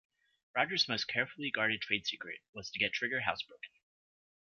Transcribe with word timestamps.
Roger's 0.55 0.89
most 0.89 1.03
carefully 1.07 1.51
guarded 1.51 1.79
trade 1.79 2.07
secret 2.07 2.39
was 2.55 2.71
to 2.71 2.79
get 2.79 2.91
Trigger 2.91 3.21
housebroken. 3.21 3.77